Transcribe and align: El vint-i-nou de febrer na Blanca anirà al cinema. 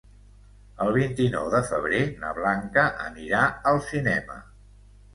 El 0.85 0.89
vint-i-nou 0.95 1.51
de 1.57 1.61
febrer 1.69 2.01
na 2.25 2.33
Blanca 2.41 2.89
anirà 3.11 3.47
al 3.75 3.83
cinema. 3.93 4.45